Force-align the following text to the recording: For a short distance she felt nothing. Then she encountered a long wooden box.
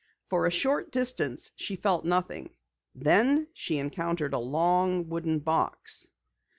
For 0.31 0.47
a 0.47 0.51
short 0.51 0.91
distance 0.91 1.51
she 1.57 1.75
felt 1.75 2.05
nothing. 2.05 2.49
Then 2.95 3.45
she 3.53 3.77
encountered 3.77 4.33
a 4.33 4.39
long 4.39 5.07
wooden 5.09 5.37
box. 5.37 6.09